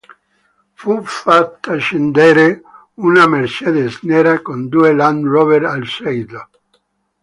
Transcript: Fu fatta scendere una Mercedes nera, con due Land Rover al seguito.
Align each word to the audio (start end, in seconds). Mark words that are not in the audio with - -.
Fu 0.73 1.03
fatta 1.03 1.75
scendere 1.75 2.63
una 2.95 3.27
Mercedes 3.27 4.01
nera, 4.01 4.41
con 4.41 4.67
due 4.67 4.95
Land 4.95 5.23
Rover 5.27 5.65
al 5.65 5.85
seguito. 5.85 6.49